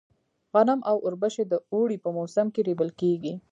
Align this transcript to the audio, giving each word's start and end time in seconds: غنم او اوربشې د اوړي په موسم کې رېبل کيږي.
غنم 0.53 0.79
او 0.89 0.97
اوربشې 1.05 1.43
د 1.47 1.53
اوړي 1.73 1.97
په 2.03 2.09
موسم 2.17 2.47
کې 2.53 2.61
رېبل 2.69 2.89
کيږي. 3.01 3.33